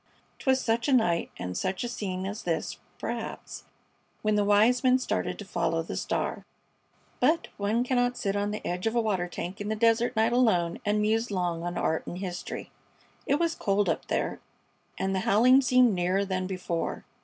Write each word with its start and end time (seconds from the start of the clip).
'Twas 0.39 0.59
such 0.59 0.87
a 0.87 0.93
night 0.93 1.29
and 1.37 1.55
such 1.55 1.83
a 1.83 1.87
scene 1.87 2.25
as 2.25 2.41
this, 2.41 2.79
perhaps, 2.97 3.65
when 4.23 4.33
the 4.33 4.43
wise 4.43 4.83
men 4.83 4.97
started 4.97 5.37
to 5.37 5.45
follow 5.45 5.83
the 5.83 5.95
star! 5.95 6.43
But 7.19 7.49
one 7.57 7.83
cannot 7.83 8.17
sit 8.17 8.35
on 8.35 8.49
the 8.49 8.65
edge 8.65 8.87
of 8.87 8.95
a 8.95 8.99
water 8.99 9.27
tank 9.27 9.61
in 9.61 9.69
the 9.69 9.75
desert 9.75 10.15
night 10.15 10.33
alone 10.33 10.79
and 10.85 11.03
muse 11.03 11.29
long 11.29 11.61
on 11.61 11.77
art 11.77 12.07
and 12.07 12.17
history. 12.17 12.71
It 13.27 13.35
was 13.35 13.53
cold 13.53 13.87
up 13.89 14.07
there, 14.07 14.39
and 14.97 15.13
the 15.13 15.19
howling 15.19 15.61
seemed 15.61 15.93
nearer 15.93 16.25
than 16.25 16.47
before. 16.47 17.05